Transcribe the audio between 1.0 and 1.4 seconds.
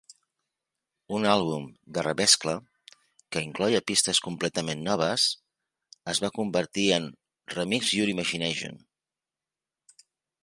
Un